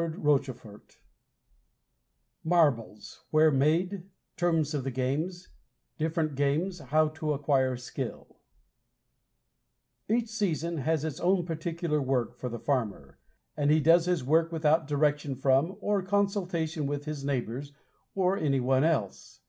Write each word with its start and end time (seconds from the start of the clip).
SPRING 0.00 0.38
CHAPTER 0.40 0.80
I 0.98 0.98
MARBLES: 2.42 3.24
WHERE 3.32 3.50
MADE; 3.50 4.04
TERMS 4.38 4.72
OF 4.72 4.84
THE 4.84 4.90
GAMES; 4.90 5.48
DIFFERENT 5.98 6.36
GAMES; 6.36 6.78
HOW 6.78 7.08
TO 7.08 7.34
ACQUIRE 7.34 7.76
SKILL 7.76 8.40
Each 10.08 10.30
season 10.30 10.78
has 10.78 11.04
its 11.04 11.20
own 11.20 11.44
particular 11.44 12.00
work 12.00 12.34
for 12.34 12.48
the 12.48 12.58
farmer, 12.58 13.18
and 13.58 13.70
he 13.70 13.80
does 13.80 14.06
his 14.06 14.24
work 14.24 14.50
without 14.50 14.88
direction 14.88 15.34
from 15.36 15.76
or 15.80 16.00
consultation 16.00 16.86
with 16.86 17.04
his 17.04 17.22
neighbors 17.22 17.74
or 18.14 18.38
any 18.38 18.58
one 18.58 18.84
else. 18.84 19.42